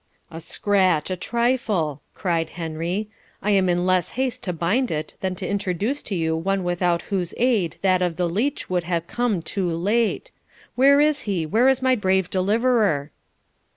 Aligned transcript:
'A 0.31 0.41
scratch, 0.41 1.11
a 1.11 1.15
trifle!' 1.15 2.01
cried 2.15 2.49
Henry. 2.57 3.07
'I 3.43 3.51
am 3.51 3.69
in 3.69 3.85
less 3.85 4.09
haste 4.17 4.41
to 4.41 4.51
bind 4.51 4.89
it 4.89 5.13
than 5.21 5.35
to 5.35 5.47
introduce 5.47 6.01
to 6.01 6.15
you 6.15 6.35
one 6.35 6.63
without 6.63 7.03
whose 7.13 7.35
aid 7.37 7.75
that 7.83 8.01
of 8.01 8.15
the 8.15 8.27
leech 8.27 8.67
would 8.67 8.85
have 8.85 9.05
come 9.05 9.43
too 9.43 9.69
late. 9.69 10.31
Where 10.73 10.99
is 10.99 11.21
he? 11.29 11.45
where 11.45 11.69
is 11.69 11.83
my 11.83 11.93
brave 11.95 12.31
deliverer?' 12.31 13.11